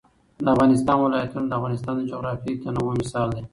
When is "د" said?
0.43-0.45, 1.47-1.53, 1.97-2.01